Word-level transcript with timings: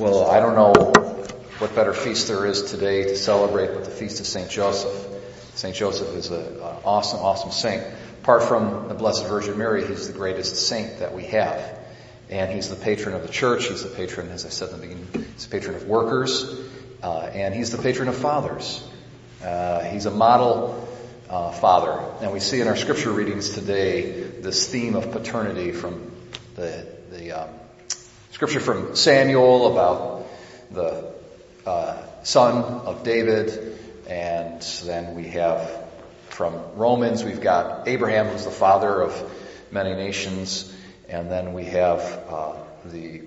Well, 0.00 0.30
I 0.30 0.40
don't 0.40 0.54
know 0.54 0.72
what 1.58 1.74
better 1.74 1.92
feast 1.92 2.28
there 2.28 2.46
is 2.46 2.70
today 2.70 3.02
to 3.02 3.16
celebrate 3.16 3.74
but 3.74 3.84
the 3.84 3.90
feast 3.90 4.18
of 4.18 4.26
St. 4.26 4.48
Joseph. 4.48 5.06
St. 5.56 5.76
Joseph 5.76 6.16
is 6.16 6.30
an 6.30 6.58
awesome, 6.86 7.20
awesome 7.20 7.50
saint. 7.50 7.84
Apart 8.22 8.44
from 8.44 8.88
the 8.88 8.94
Blessed 8.94 9.26
Virgin 9.26 9.58
Mary, 9.58 9.86
he's 9.86 10.06
the 10.06 10.14
greatest 10.14 10.56
saint 10.56 11.00
that 11.00 11.14
we 11.14 11.24
have. 11.24 11.78
And 12.30 12.50
he's 12.50 12.70
the 12.70 12.76
patron 12.76 13.14
of 13.14 13.20
the 13.20 13.28
church. 13.28 13.68
He's 13.68 13.82
the 13.82 13.90
patron, 13.90 14.30
as 14.30 14.46
I 14.46 14.48
said 14.48 14.70
in 14.70 14.80
the 14.80 14.86
beginning, 14.86 15.08
he's 15.34 15.44
the 15.44 15.50
patron 15.50 15.76
of 15.76 15.86
workers. 15.86 16.50
Uh, 17.02 17.30
and 17.34 17.54
he's 17.54 17.70
the 17.70 17.82
patron 17.82 18.08
of 18.08 18.16
fathers. 18.16 18.82
Uh, 19.44 19.82
he's 19.82 20.06
a 20.06 20.10
model 20.10 20.88
uh, 21.28 21.52
father. 21.52 22.02
And 22.22 22.32
we 22.32 22.40
see 22.40 22.62
in 22.62 22.68
our 22.68 22.76
scripture 22.76 23.12
readings 23.12 23.50
today 23.50 24.22
this 24.22 24.66
theme 24.66 24.94
of 24.94 25.12
paternity 25.12 25.72
from 25.72 26.10
the, 26.54 26.86
the 27.10 27.32
um, 27.32 27.50
scripture 28.30 28.60
from 28.60 28.96
Samuel 28.96 29.72
about 29.72 30.26
the 30.70 31.12
uh, 31.66 31.96
son 32.22 32.62
of 32.62 33.02
David, 33.02 33.78
and 34.08 34.62
then 34.84 35.14
we 35.14 35.28
have 35.28 35.88
from 36.28 36.54
Romans, 36.76 37.22
we've 37.24 37.40
got 37.40 37.86
Abraham, 37.86 38.28
who's 38.28 38.44
the 38.44 38.50
father 38.50 39.02
of 39.02 39.32
many 39.70 39.94
nations, 39.94 40.74
and 41.08 41.30
then 41.30 41.52
we 41.52 41.64
have 41.66 42.00
uh, 42.28 42.54
the 42.86 43.22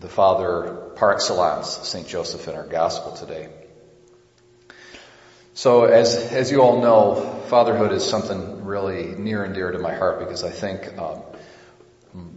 the 0.00 0.08
father 0.08 0.92
par 0.96 1.14
excellence, 1.14 1.88
Saint 1.88 2.06
Joseph, 2.06 2.46
in 2.46 2.54
our 2.54 2.66
gospel 2.66 3.12
today. 3.12 3.48
So, 5.54 5.84
as 5.84 6.16
as 6.16 6.50
you 6.50 6.62
all 6.62 6.82
know, 6.82 7.42
fatherhood 7.48 7.92
is 7.92 8.04
something 8.04 8.64
really 8.64 9.06
near 9.06 9.42
and 9.42 9.54
dear 9.54 9.70
to 9.70 9.78
my 9.78 9.94
heart 9.94 10.18
because 10.18 10.44
I 10.44 10.50
think 10.50 10.98
um, 10.98 11.22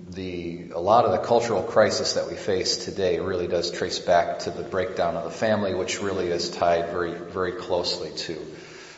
the, 0.10 0.72
a 0.74 0.80
lot 0.80 1.06
of 1.06 1.12
the 1.12 1.20
cultural 1.20 1.62
crisis 1.62 2.14
that 2.14 2.28
we 2.28 2.36
face 2.36 2.86
today 2.86 3.20
really 3.20 3.48
does 3.48 3.72
trace 3.72 4.00
back 4.00 4.40
to 4.40 4.52
the 4.52 4.64
breakdown 4.64 5.16
of 5.16 5.24
the 5.24 5.32
family, 5.32 5.76
which 5.76 6.02
really 6.02 6.28
is 6.28 6.50
tied 6.50 6.90
very, 6.90 7.14
very 7.14 7.52
closely 7.52 8.12
to 8.12 8.36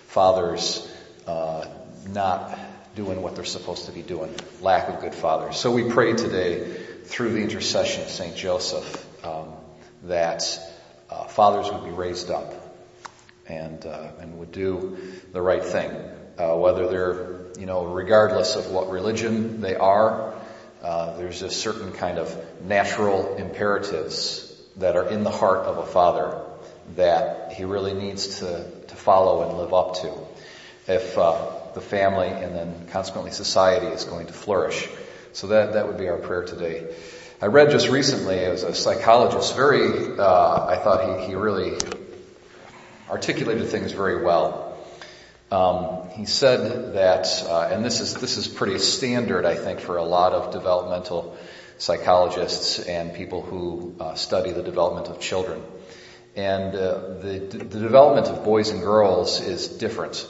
fathers 0.07 0.89
uh, 1.27 1.67
not 2.07 2.57
doing 2.95 3.21
what 3.21 3.35
they're 3.35 3.45
supposed 3.45 3.85
to 3.85 3.91
be 3.91 4.01
doing, 4.01 4.33
lack 4.61 4.87
of 4.87 5.01
good 5.01 5.13
fathers. 5.13 5.57
So 5.57 5.71
we 5.71 5.89
pray 5.89 6.13
today 6.13 6.77
through 7.03 7.33
the 7.33 7.41
intercession 7.41 8.03
of 8.03 8.09
Saint 8.09 8.35
Joseph 8.35 9.25
um, 9.25 9.51
that 10.03 10.43
uh, 11.09 11.25
fathers 11.25 11.69
would 11.71 11.83
be 11.83 11.91
raised 11.91 12.31
up 12.31 12.53
and 13.47 13.85
uh, 13.85 14.11
and 14.19 14.39
would 14.39 14.51
do 14.51 14.97
the 15.33 15.41
right 15.41 15.63
thing, 15.63 15.91
uh, 16.37 16.55
whether 16.55 16.87
they're 16.87 17.59
you 17.59 17.65
know 17.65 17.85
regardless 17.85 18.55
of 18.55 18.67
what 18.71 18.89
religion 18.89 19.59
they 19.61 19.75
are 19.75 20.38
uh, 20.83 21.17
there's 21.17 21.41
a 21.41 21.49
certain 21.49 21.91
kind 21.91 22.17
of 22.17 22.63
natural 22.63 23.35
imperatives 23.35 24.45
that 24.77 24.95
are 24.95 25.09
in 25.09 25.23
the 25.23 25.31
heart 25.31 25.65
of 25.65 25.77
a 25.77 25.85
father 25.85 26.41
that 26.95 27.53
he 27.53 27.65
really 27.65 27.93
needs 27.93 28.39
to, 28.39 28.69
to 28.87 28.95
follow 28.95 29.47
and 29.47 29.57
live 29.57 29.73
up 29.73 29.95
to 29.95 30.13
if 30.87 31.17
uh, 31.17 31.51
the 31.75 31.81
family 31.81 32.27
and 32.27 32.55
then 32.55 32.87
consequently 32.91 33.31
society 33.31 33.87
is 33.87 34.05
going 34.05 34.27
to 34.27 34.33
flourish. 34.33 34.87
So 35.33 35.47
that, 35.47 35.73
that 35.73 35.87
would 35.87 35.97
be 35.97 36.07
our 36.07 36.17
prayer 36.17 36.43
today. 36.43 36.87
I 37.41 37.45
read 37.45 37.69
just 37.71 37.87
recently 37.87 38.39
as 38.39 38.63
a 38.63 38.73
psychologist, 38.73 39.55
very, 39.55 40.17
uh, 40.17 40.65
I 40.65 40.77
thought 40.77 41.21
he, 41.21 41.27
he 41.27 41.35
really 41.35 41.77
articulated 43.09 43.69
things 43.69 43.91
very 43.91 44.23
well. 44.23 44.68
Um, 45.51 46.09
he 46.09 46.25
said 46.25 46.93
that, 46.93 47.43
uh, 47.47 47.69
and 47.71 47.83
this 47.83 48.01
is 48.01 48.13
this 48.13 48.37
is 48.37 48.47
pretty 48.47 48.77
standard, 48.77 49.45
I 49.45 49.55
think, 49.55 49.79
for 49.79 49.97
a 49.97 50.03
lot 50.03 50.33
of 50.33 50.53
developmental 50.53 51.37
psychologists 51.79 52.79
and 52.79 53.15
people 53.15 53.41
who 53.41 53.95
uh, 53.99 54.13
study 54.13 54.51
the 54.51 54.61
development 54.61 55.07
of 55.07 55.19
children. 55.19 55.63
And 56.35 56.75
uh, 56.75 56.99
the, 57.21 57.39
the 57.39 57.79
development 57.79 58.27
of 58.27 58.43
boys 58.43 58.69
and 58.69 58.81
girls 58.81 59.41
is 59.41 59.67
different. 59.67 60.27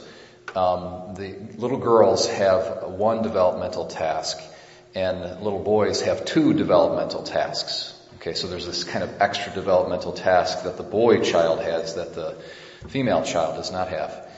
Um, 0.56 1.14
the 1.14 1.36
little 1.56 1.78
girls 1.78 2.26
have 2.28 2.84
one 2.84 3.22
developmental 3.22 3.86
task, 3.86 4.38
and 4.94 5.42
little 5.42 5.62
boys 5.62 6.00
have 6.02 6.24
two 6.24 6.54
developmental 6.54 7.24
tasks. 7.24 7.94
Okay, 8.16 8.34
so 8.34 8.48
there's 8.48 8.66
this 8.66 8.84
kind 8.84 9.04
of 9.04 9.20
extra 9.20 9.52
developmental 9.52 10.12
task 10.12 10.64
that 10.64 10.76
the 10.76 10.82
boy 10.82 11.22
child 11.22 11.60
has 11.60 11.94
that 11.94 12.14
the 12.14 12.36
female 12.88 13.22
child 13.22 13.56
does 13.56 13.70
not 13.70 13.88
have. 13.88 14.29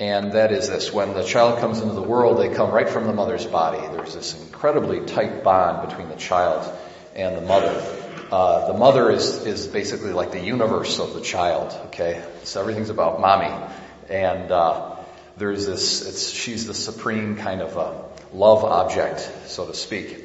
And 0.00 0.32
that 0.32 0.50
is 0.50 0.68
this, 0.68 0.92
when 0.92 1.14
the 1.14 1.22
child 1.22 1.60
comes 1.60 1.80
into 1.80 1.94
the 1.94 2.02
world, 2.02 2.38
they 2.38 2.52
come 2.52 2.70
right 2.72 2.88
from 2.88 3.06
the 3.06 3.12
mother's 3.12 3.46
body. 3.46 3.80
There's 3.96 4.14
this 4.14 4.40
incredibly 4.40 5.06
tight 5.06 5.44
bond 5.44 5.88
between 5.88 6.08
the 6.08 6.16
child 6.16 6.68
and 7.14 7.36
the 7.36 7.42
mother. 7.42 7.80
Uh, 8.32 8.72
the 8.72 8.78
mother 8.78 9.10
is, 9.10 9.46
is 9.46 9.68
basically 9.68 10.12
like 10.12 10.32
the 10.32 10.40
universe 10.40 10.98
of 10.98 11.14
the 11.14 11.20
child, 11.20 11.72
okay? 11.86 12.24
So 12.42 12.60
everything's 12.60 12.90
about 12.90 13.20
mommy. 13.20 13.54
And, 14.08 14.50
uh, 14.50 14.96
there's 15.36 15.66
this, 15.66 16.06
it's, 16.06 16.30
she's 16.30 16.66
the 16.66 16.74
supreme 16.74 17.36
kind 17.36 17.60
of, 17.60 17.76
love 18.32 18.64
object, 18.64 19.20
so 19.46 19.66
to 19.66 19.74
speak. 19.74 20.24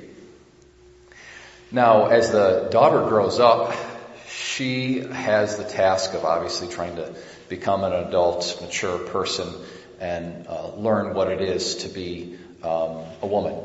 Now, 1.71 2.07
as 2.07 2.31
the 2.31 2.67
daughter 2.71 3.07
grows 3.07 3.39
up, 3.39 3.75
she 4.59 4.99
has 4.99 5.55
the 5.55 5.63
task 5.63 6.13
of 6.15 6.25
obviously 6.25 6.67
trying 6.67 6.97
to 6.97 7.15
become 7.47 7.85
an 7.85 7.93
adult, 7.93 8.59
mature 8.61 8.99
person 8.99 9.47
and 10.01 10.47
uh, 10.47 10.75
learn 10.75 11.13
what 11.13 11.31
it 11.31 11.39
is 11.39 11.75
to 11.77 11.87
be 11.87 12.37
um, 12.61 13.05
a 13.21 13.25
woman. 13.25 13.55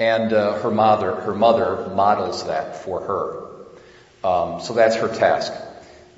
And 0.00 0.32
uh, 0.32 0.60
her 0.62 0.70
mother, 0.72 1.14
her 1.14 1.32
mother 1.32 1.92
models 1.94 2.44
that 2.48 2.82
for 2.82 3.00
her. 3.00 4.28
Um, 4.28 4.60
so 4.60 4.74
that's 4.74 4.96
her 4.96 5.06
task. 5.06 5.52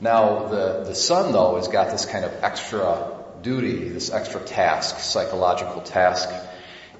Now 0.00 0.48
the 0.48 0.84
the 0.84 0.94
son 0.94 1.32
though 1.32 1.56
has 1.56 1.68
got 1.68 1.90
this 1.90 2.06
kind 2.06 2.24
of 2.24 2.32
extra 2.42 3.12
duty, 3.42 3.90
this 3.90 4.10
extra 4.10 4.40
task, 4.40 5.00
psychological 5.00 5.82
task, 5.82 6.30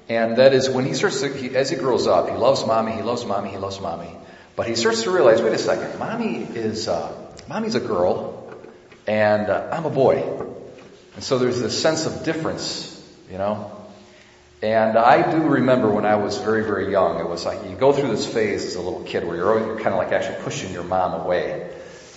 and 0.09 0.37
that 0.37 0.53
is 0.53 0.69
when 0.69 0.85
he 0.85 0.93
starts 0.93 1.21
to, 1.21 1.33
he, 1.33 1.55
as 1.55 1.71
he 1.71 1.75
grows 1.75 2.05
up, 2.05 2.29
he 2.29 2.35
loves 2.35 2.65
mommy, 2.67 2.91
he 2.91 3.01
loves 3.01 3.25
mommy, 3.25 3.49
he 3.49 3.57
loves 3.57 3.79
mommy, 3.81 4.15
but 4.55 4.67
he 4.67 4.75
starts 4.75 5.03
to 5.03 5.11
realize, 5.11 5.41
wait 5.41 5.53
a 5.53 5.57
second, 5.57 5.99
mommy 5.99 6.37
is 6.37 6.87
uh, 6.87 7.11
mommy's 7.47 7.75
a 7.75 7.79
girl, 7.79 8.55
and 9.07 9.49
uh, 9.49 9.69
I'm 9.71 9.85
a 9.85 9.89
boy. 9.89 10.21
And 11.15 11.23
so 11.23 11.37
there's 11.37 11.59
this 11.59 11.79
sense 11.79 12.05
of 12.05 12.23
difference, 12.23 12.89
you 13.31 13.37
know. 13.37 13.71
And 14.61 14.97
I 14.97 15.29
do 15.29 15.39
remember 15.39 15.89
when 15.89 16.05
I 16.05 16.15
was 16.15 16.37
very, 16.37 16.63
very 16.63 16.89
young, 16.91 17.19
it 17.19 17.27
was 17.27 17.45
like 17.45 17.69
you 17.69 17.75
go 17.75 17.91
through 17.91 18.09
this 18.09 18.25
phase 18.25 18.63
as 18.63 18.75
a 18.75 18.81
little 18.81 19.03
kid 19.03 19.27
where 19.27 19.35
you're, 19.35 19.59
you're 19.59 19.75
kind 19.75 19.89
of 19.89 19.97
like 19.97 20.11
actually 20.11 20.41
pushing 20.43 20.71
your 20.71 20.83
mom 20.83 21.19
away, 21.21 21.69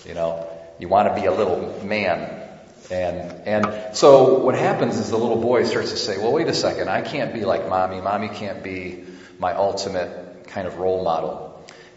you 0.07 0.15
know. 0.15 0.49
You 0.79 0.89
want 0.89 1.09
to 1.09 1.21
be 1.21 1.27
a 1.27 1.33
little 1.33 1.83
man. 1.85 2.43
And, 2.91 3.33
and 3.49 3.97
so 3.97 4.39
what 4.39 4.55
happens 4.55 4.99
is 4.99 5.11
the 5.11 5.17
little 5.17 5.41
boy 5.41 5.65
starts 5.65 5.91
to 5.91 5.97
say, 5.97 6.19
well, 6.19 6.33
wait 6.33 6.47
a 6.49 6.55
second, 6.55 6.89
I 6.89 7.01
can't 7.01 7.35
be 7.35 7.45
like 7.45 7.69
mommy. 7.69 8.01
Mommy 8.01 8.29
can't 8.29 8.63
be 8.63 9.05
my 9.39 9.53
ultimate 9.55 10.47
kind 10.49 10.69
of 10.69 10.79
role 10.79 11.03
model. 11.03 11.46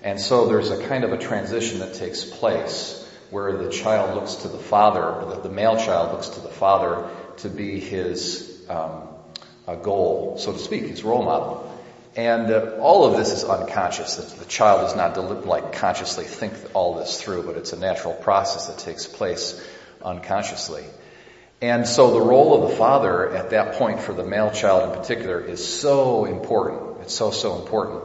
And 0.02 0.20
so 0.20 0.48
there's 0.48 0.72
a 0.72 0.88
kind 0.88 1.04
of 1.04 1.12
a 1.12 1.18
transition 1.18 1.80
that 1.80 1.96
takes 1.96 2.24
place 2.24 2.96
where 3.30 3.58
the 3.58 3.70
child 3.70 4.16
looks 4.16 4.36
to 4.36 4.48
the 4.48 4.58
father, 4.58 5.04
or 5.04 5.36
the, 5.36 5.42
the 5.42 5.50
male 5.50 5.78
child 5.78 6.14
looks 6.14 6.30
to 6.30 6.40
the 6.40 6.50
father 6.50 7.10
to 7.38 7.50
be 7.50 7.80
his 7.80 8.62
um, 8.70 9.08
goal, 9.84 10.38
so 10.40 10.54
to 10.54 10.60
speak, 10.60 10.84
his 10.84 11.04
role 11.04 11.24
model. 11.24 11.66
And 12.16 12.52
uh, 12.52 12.78
all 12.80 13.06
of 13.06 13.18
this 13.18 13.32
is 13.32 13.44
unconscious. 13.44 14.16
The, 14.16 14.40
the 14.40 14.46
child 14.46 14.82
does 14.82 14.96
not 14.96 15.14
deli- 15.14 15.46
like 15.46 15.74
consciously 15.74 16.26
think 16.26 16.54
all 16.74 16.96
this 16.96 17.22
through, 17.22 17.44
but 17.44 17.56
it's 17.56 17.72
a 17.72 17.80
natural 17.80 18.14
process 18.14 18.68
that 18.68 18.80
takes 18.80 19.06
place 19.06 19.64
unconsciously. 20.04 20.86
And 21.62 21.86
so 21.86 22.12
the 22.12 22.22
role 22.22 22.64
of 22.64 22.72
the 22.72 22.78
father 22.78 23.30
at 23.36 23.52
that 23.52 23.76
point 23.76 24.00
for 24.00 24.14
the 24.14 24.24
male 24.24 24.50
child 24.52 24.90
in 24.90 24.98
particular 24.98 25.40
is 25.40 25.66
so 25.66 26.26
important. 26.26 27.02
It's 27.02 27.14
so, 27.14 27.32
so 27.32 27.60
important. 27.60 28.04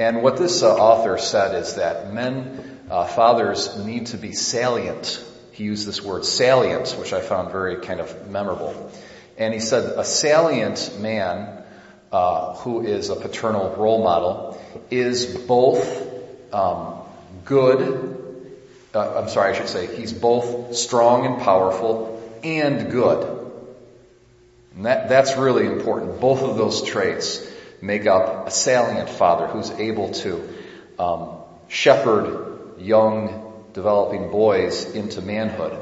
And 0.00 0.22
what 0.22 0.38
this 0.38 0.62
uh, 0.62 0.74
author 0.74 1.18
said 1.18 1.54
is 1.54 1.74
that 1.74 2.10
men 2.14 2.80
uh, 2.90 3.06
fathers 3.06 3.76
need 3.76 4.06
to 4.06 4.16
be 4.16 4.32
salient. 4.32 5.22
He 5.52 5.64
used 5.64 5.86
this 5.86 6.02
word 6.02 6.24
salient, 6.24 6.96
which 6.98 7.12
I 7.12 7.20
found 7.20 7.52
very 7.52 7.82
kind 7.82 8.00
of 8.00 8.30
memorable. 8.30 8.90
And 9.36 9.52
he 9.52 9.60
said 9.60 9.84
a 9.98 10.04
salient 10.06 10.98
man 10.98 11.62
uh, 12.10 12.54
who 12.54 12.80
is 12.80 13.10
a 13.10 13.14
paternal 13.14 13.76
role 13.76 14.02
model 14.02 14.58
is 14.90 15.36
both 15.36 15.84
um, 16.50 17.02
good. 17.44 18.56
Uh, 18.94 19.20
I'm 19.20 19.28
sorry, 19.28 19.52
I 19.52 19.54
should 19.54 19.68
say 19.68 19.94
he's 19.94 20.14
both 20.14 20.76
strong 20.76 21.26
and 21.26 21.42
powerful 21.42 22.40
and 22.42 22.90
good. 22.90 23.52
And 24.76 24.86
that, 24.86 25.10
that's 25.10 25.36
really 25.36 25.66
important. 25.66 26.20
Both 26.20 26.40
of 26.40 26.56
those 26.56 26.82
traits 26.82 27.49
make 27.80 28.06
up 28.06 28.46
a 28.46 28.50
salient 28.50 29.08
father 29.08 29.46
who's 29.46 29.70
able 29.70 30.10
to 30.12 30.48
um, 30.98 31.36
shepherd 31.68 32.78
young 32.78 33.64
developing 33.72 34.30
boys 34.30 34.94
into 34.94 35.22
manhood. 35.22 35.78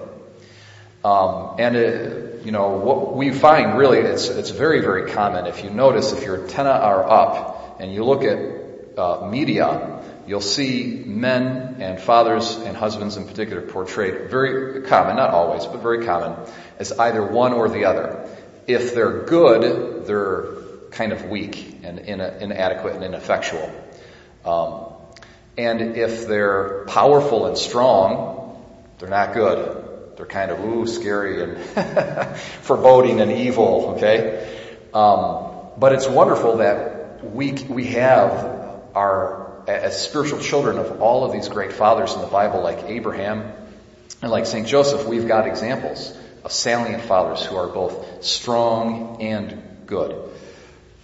Um, 1.05 1.57
and 1.59 1.77
it, 1.77 2.45
you 2.45 2.53
know 2.53 2.71
what 2.71 3.17
we 3.17 3.31
find 3.31 3.79
really 3.79 3.99
it's 3.99 4.29
it's 4.29 4.51
very 4.51 4.81
very 4.81 5.11
common. 5.11 5.47
If 5.47 5.65
you 5.65 5.71
notice, 5.71 6.13
if 6.13 6.25
your 6.25 6.43
antenna 6.43 6.71
are 6.71 7.09
up 7.09 7.81
and 7.81 7.93
you 7.93 8.05
look 8.05 8.25
at 8.25 8.99
uh, 8.99 9.29
media, 9.31 10.03
you'll 10.27 10.41
see 10.41 11.03
men 11.07 11.77
and 11.81 12.01
fathers 12.01 12.57
and 12.57 12.77
husbands 12.77 13.17
in 13.17 13.27
particular 13.27 13.63
portrayed 13.63 14.31
very 14.31 14.83
common, 14.83 15.17
not 15.17 15.31
always, 15.31 15.67
but 15.67 15.81
very 15.81 16.05
common, 16.05 16.35
as 16.79 16.93
either 16.93 17.25
one 17.25 17.53
or 17.53 17.69
the 17.69 17.85
other. 17.85 18.29
If 18.67 18.95
they're 18.95 19.23
good, 19.23 20.07
they're 20.07 20.68
kind 20.91 21.13
of 21.13 21.27
weak 21.27 21.81
and 21.83 21.99
inadequate 21.99 22.95
and 22.95 23.05
ineffectual. 23.05 23.71
Um, 24.45 24.93
and 25.57 25.97
if 25.97 26.27
they're 26.27 26.85
powerful 26.87 27.47
and 27.47 27.59
strong, 27.59 28.65
they're 28.99 29.09
not 29.09 29.35
good. 29.35 30.17
They're 30.17 30.27
kind 30.27 30.51
of, 30.51 30.65
ooh, 30.65 30.87
scary 30.87 31.43
and 31.43 31.59
foreboding 32.63 33.21
and 33.21 33.31
evil, 33.31 33.95
okay? 33.97 34.57
Um, 34.95 35.49
but 35.79 35.93
it's 35.93 36.09
wonderful 36.09 36.59
that 36.59 37.25
we, 37.25 37.53
we 37.53 37.87
have 37.87 38.83
our, 38.95 39.63
as 39.69 40.03
spiritual 40.03 40.41
children 40.41 40.79
of 40.79 41.01
all 41.03 41.25
of 41.25 41.33
these 41.33 41.49
great 41.49 41.73
fathers 41.73 42.15
in 42.15 42.21
the 42.21 42.27
Bible, 42.27 42.63
like 42.63 42.85
Abraham 42.85 43.53
and 44.23 44.31
like 44.31 44.47
St. 44.47 44.67
Joseph, 44.67 45.07
we've 45.07 45.29
got 45.29 45.47
examples 45.47 46.17
of 46.45 46.53
salient 46.53 47.03
fathers 47.03 47.45
who 47.45 47.57
are 47.57 47.69
both 47.69 48.25
strong 48.25 49.23
and 49.23 49.63
good. 49.87 50.31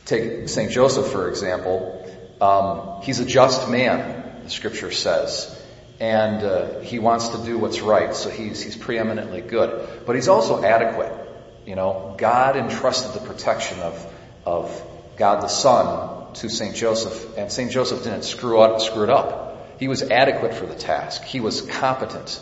Take 0.04 0.48
St. 0.48 0.70
Joseph, 0.70 1.10
for 1.10 1.28
example. 1.28 2.00
Um, 2.40 3.02
he's 3.02 3.20
a 3.20 3.24
just 3.24 3.68
man, 3.68 4.42
the 4.44 4.50
scripture 4.50 4.90
says. 4.90 5.60
And 6.00 6.42
uh, 6.42 6.80
he 6.80 6.98
wants 6.98 7.28
to 7.28 7.44
do 7.44 7.56
what's 7.56 7.80
right, 7.80 8.14
so 8.14 8.28
he's, 8.28 8.62
he's 8.62 8.76
preeminently 8.76 9.40
good. 9.40 10.04
But 10.04 10.16
he's 10.16 10.28
also 10.28 10.62
adequate. 10.62 11.12
You 11.64 11.76
know, 11.76 12.14
God 12.18 12.56
entrusted 12.56 13.20
the 13.20 13.26
protection 13.26 13.80
of, 13.80 14.14
of 14.44 14.82
God 15.16 15.42
the 15.42 15.48
Son 15.48 16.34
to 16.34 16.48
St. 16.48 16.74
Joseph, 16.74 17.38
and 17.38 17.50
St. 17.50 17.70
Joseph 17.70 18.02
didn't 18.02 18.24
screw, 18.24 18.60
up, 18.60 18.80
screw 18.80 19.04
it 19.04 19.10
up. 19.10 19.78
He 19.78 19.88
was 19.88 20.02
adequate 20.02 20.54
for 20.54 20.66
the 20.66 20.74
task. 20.74 21.22
He 21.22 21.40
was 21.40 21.62
competent. 21.62 22.40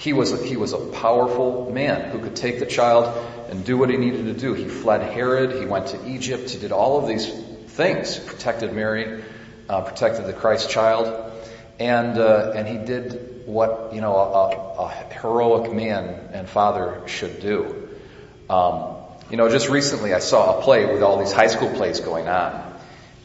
He 0.00 0.14
was, 0.14 0.32
a, 0.32 0.42
he 0.42 0.56
was 0.56 0.72
a 0.72 0.78
powerful 0.78 1.70
man 1.70 2.10
who 2.10 2.20
could 2.20 2.34
take 2.34 2.58
the 2.58 2.64
child 2.64 3.14
and 3.50 3.66
do 3.66 3.76
what 3.76 3.90
he 3.90 3.98
needed 3.98 4.24
to 4.24 4.32
do. 4.32 4.54
He 4.54 4.66
fled 4.66 5.02
Herod. 5.12 5.60
He 5.60 5.66
went 5.66 5.88
to 5.88 6.08
Egypt. 6.08 6.48
He 6.48 6.58
did 6.58 6.72
all 6.72 6.98
of 6.98 7.06
these 7.06 7.30
things. 7.66 8.18
Protected 8.18 8.72
Mary, 8.72 9.22
uh, 9.68 9.82
protected 9.82 10.24
the 10.24 10.32
Christ 10.32 10.70
child, 10.70 11.30
and 11.78 12.16
uh, 12.16 12.52
and 12.56 12.66
he 12.66 12.78
did 12.78 13.42
what 13.44 13.92
you 13.92 14.00
know 14.00 14.16
a, 14.16 14.84
a, 14.84 14.88
heroic 15.20 15.70
man 15.70 16.30
and 16.32 16.48
father 16.48 17.02
should 17.06 17.40
do. 17.40 17.88
Um, 18.48 18.96
you 19.30 19.36
know, 19.36 19.50
just 19.50 19.68
recently 19.68 20.14
I 20.14 20.20
saw 20.20 20.58
a 20.58 20.62
play 20.62 20.90
with 20.90 21.02
all 21.02 21.18
these 21.18 21.32
high 21.32 21.48
school 21.48 21.74
plays 21.74 22.00
going 22.00 22.26
on, 22.26 22.69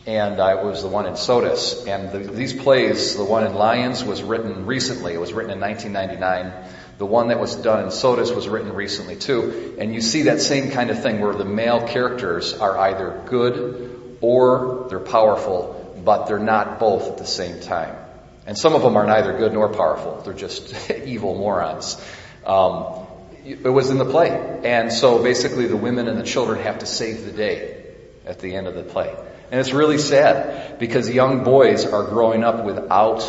and 0.07 0.39
I 0.39 0.63
was 0.63 0.83
the 0.83 0.87
one 0.87 1.07
in 1.07 1.15
Sodus. 1.15 1.85
And 1.87 2.11
the, 2.11 2.19
these 2.19 2.53
plays, 2.53 3.15
the 3.15 3.25
one 3.25 3.45
in 3.45 3.55
Lyons 3.55 4.03
was 4.03 4.21
written 4.21 4.65
recently. 4.65 5.13
It 5.13 5.19
was 5.19 5.33
written 5.33 5.51
in 5.51 5.59
1999. 5.59 6.69
The 6.97 7.05
one 7.05 7.29
that 7.29 7.39
was 7.39 7.55
done 7.55 7.85
in 7.85 7.91
Sodus 7.91 8.31
was 8.31 8.47
written 8.47 8.73
recently 8.73 9.15
too. 9.15 9.75
And 9.79 9.93
you 9.93 10.01
see 10.01 10.23
that 10.23 10.41
same 10.41 10.71
kind 10.71 10.91
of 10.91 11.01
thing 11.01 11.21
where 11.21 11.33
the 11.33 11.45
male 11.45 11.87
characters 11.87 12.53
are 12.53 12.77
either 12.77 13.23
good 13.25 14.17
or 14.21 14.85
they're 14.89 14.99
powerful, 14.99 16.01
but 16.05 16.27
they're 16.27 16.39
not 16.39 16.79
both 16.79 17.07
at 17.09 17.17
the 17.17 17.25
same 17.25 17.59
time. 17.59 17.95
And 18.45 18.55
some 18.55 18.75
of 18.75 18.83
them 18.83 18.95
are 18.95 19.07
neither 19.07 19.35
good 19.35 19.53
nor 19.53 19.69
powerful. 19.69 20.21
They're 20.23 20.33
just 20.33 20.91
evil 21.05 21.35
morons. 21.35 21.99
Um, 22.45 23.07
it 23.43 23.69
was 23.69 23.89
in 23.89 23.97
the 23.97 24.05
play. 24.05 24.29
And 24.63 24.93
so 24.93 25.21
basically 25.21 25.65
the 25.65 25.77
women 25.77 26.07
and 26.07 26.19
the 26.19 26.23
children 26.23 26.61
have 26.61 26.79
to 26.79 26.85
save 26.85 27.25
the 27.25 27.31
day 27.31 27.85
at 28.25 28.39
the 28.39 28.55
end 28.55 28.67
of 28.67 28.75
the 28.75 28.83
play. 28.83 29.15
And 29.51 29.59
it's 29.59 29.71
really 29.71 29.97
sad 29.97 30.79
because 30.79 31.09
young 31.09 31.43
boys 31.43 31.85
are 31.85 32.03
growing 32.03 32.43
up 32.43 32.65
without 32.65 33.23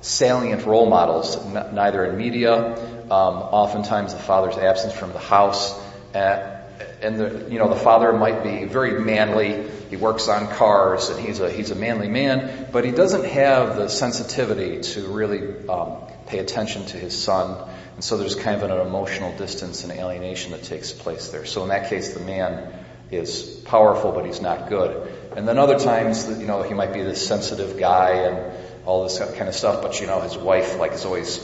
salient 0.00 0.66
role 0.66 0.88
models, 0.88 1.36
n- 1.36 1.74
neither 1.74 2.04
in 2.04 2.16
media, 2.16 2.76
um, 3.04 3.36
oftentimes 3.36 4.14
the 4.14 4.20
father's 4.20 4.56
absence 4.56 4.92
from 4.92 5.12
the 5.12 5.18
house, 5.18 5.78
uh, 6.14 6.58
and 7.00 7.18
the, 7.18 7.46
you 7.50 7.58
know, 7.58 7.68
the 7.68 7.76
father 7.76 8.12
might 8.12 8.42
be 8.42 8.64
very 8.64 9.00
manly. 9.00 9.68
He 9.90 9.96
works 9.96 10.28
on 10.28 10.48
cars 10.48 11.08
and 11.08 11.24
he's 11.24 11.40
a, 11.40 11.50
he's 11.50 11.70
a 11.70 11.74
manly 11.74 12.08
man, 12.08 12.68
but 12.72 12.84
he 12.84 12.90
doesn't 12.90 13.24
have 13.24 13.76
the 13.76 13.88
sensitivity 13.88 14.80
to 14.80 15.06
really, 15.08 15.68
um, 15.68 15.98
pay 16.26 16.38
attention 16.38 16.86
to 16.86 16.96
his 16.96 17.20
son. 17.20 17.68
And 17.94 18.02
so 18.02 18.16
there's 18.16 18.34
kind 18.34 18.60
of 18.60 18.68
an 18.68 18.86
emotional 18.86 19.36
distance 19.36 19.84
and 19.84 19.92
alienation 19.92 20.52
that 20.52 20.62
takes 20.62 20.92
place 20.92 21.28
there. 21.28 21.44
So 21.44 21.62
in 21.62 21.68
that 21.68 21.90
case, 21.90 22.14
the 22.14 22.20
man 22.20 22.72
is 23.12 23.42
powerful, 23.64 24.12
but 24.12 24.24
he's 24.24 24.40
not 24.40 24.68
good. 24.68 25.12
And 25.36 25.46
then 25.46 25.58
other 25.58 25.78
times, 25.78 26.28
you 26.28 26.46
know, 26.46 26.62
he 26.62 26.74
might 26.74 26.92
be 26.92 27.02
this 27.02 27.26
sensitive 27.26 27.78
guy 27.78 28.10
and 28.10 28.52
all 28.84 29.04
this 29.04 29.18
kind 29.18 29.48
of 29.48 29.54
stuff, 29.54 29.82
but 29.82 30.00
you 30.00 30.06
know, 30.06 30.20
his 30.20 30.36
wife 30.36 30.78
like 30.78 30.92
is 30.92 31.04
always 31.04 31.40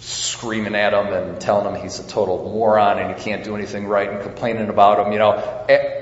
screaming 0.00 0.74
at 0.74 0.94
him 0.94 1.12
and 1.12 1.40
telling 1.40 1.74
him 1.74 1.82
he's 1.82 1.98
a 1.98 2.08
total 2.08 2.42
moron 2.44 2.98
and 2.98 3.16
he 3.16 3.22
can't 3.22 3.44
do 3.44 3.54
anything 3.54 3.86
right 3.86 4.08
and 4.08 4.22
complaining 4.22 4.68
about 4.68 5.06
him, 5.06 5.12
you 5.12 5.18
know. 5.18 5.32
Eh, 5.68 6.00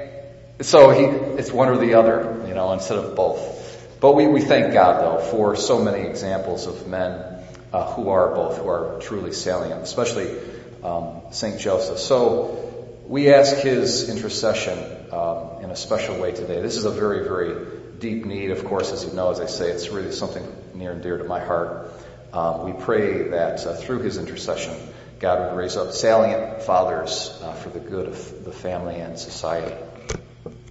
so 0.61 0.91
he, 0.91 1.05
it's 1.05 1.51
one 1.51 1.69
or 1.69 1.79
the 1.79 1.95
other, 1.95 2.45
you 2.47 2.55
know, 2.55 2.73
instead 2.73 2.99
of 2.99 3.17
both. 3.17 3.57
But 4.01 4.15
we, 4.15 4.29
we 4.29 4.41
thank 4.41 4.73
God 4.73 5.03
though 5.03 5.25
for 5.25 5.57
so 5.57 5.83
many 5.83 6.07
examples 6.07 6.67
of 6.67 6.87
men 6.87 7.43
uh, 7.73 7.93
who 7.93 8.11
are 8.11 8.35
both, 8.35 8.59
who 8.59 8.69
are 8.69 9.01
truly 9.01 9.33
salient, 9.33 9.83
especially 9.83 10.39
um, 10.85 11.23
Saint 11.33 11.61
Joseph. 11.61 11.99
So 11.99 12.97
we 13.07 13.33
ask 13.33 13.57
his 13.57 14.09
intercession 14.09 14.98
um, 15.13 15.63
in 15.63 15.71
a 15.71 15.77
special 15.77 16.19
way 16.21 16.33
today. 16.33 16.61
This 16.61 16.77
is 16.77 16.85
a 16.85 16.91
very, 16.91 17.25
very 17.25 17.67
deep 17.99 18.25
need, 18.25 18.51
of 18.51 18.65
course, 18.65 18.93
as 18.93 19.05
you 19.05 19.13
know, 19.13 19.31
as 19.31 19.41
I 19.41 19.47
say, 19.47 19.71
it's 19.71 19.89
really 19.89 20.13
something 20.13 20.47
near 20.75 20.93
and 20.93 21.03
dear 21.03 21.19
to 21.19 21.25
my 21.25 21.41
heart. 21.41 21.91
Um, 22.33 22.65
we 22.67 22.73
pray 22.81 23.29
that 23.31 23.67
uh, 23.67 23.75
through 23.75 24.01
his 24.01 24.19
intercession, 24.19 24.75
God 25.19 25.41
would 25.41 25.59
raise 25.59 25.77
up 25.77 25.93
salient 25.93 26.63
fathers 26.63 27.37
uh, 27.43 27.55
for 27.55 27.71
the 27.71 27.81
good 27.81 28.07
of 28.07 28.45
the 28.45 28.53
family 28.53 28.97
and 28.97 29.19
society. 29.19 29.75